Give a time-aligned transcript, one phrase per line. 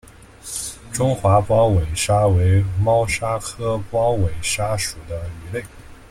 [0.91, 5.63] 中华光尾鲨为猫鲨科光尾鲨属的鱼类。